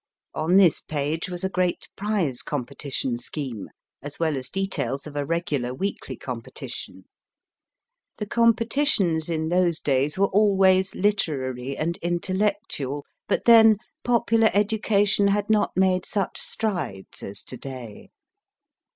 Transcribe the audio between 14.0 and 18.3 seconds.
popular education had not made such strides as to day.